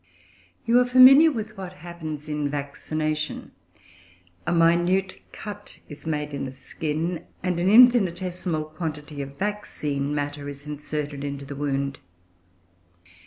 [0.65, 3.51] You are familiar with what happens in vaccination.
[4.47, 10.49] A minute cut is made in the skin, and an infinitesimal quantity of vaccine matter
[10.49, 11.99] is inserted into the wound.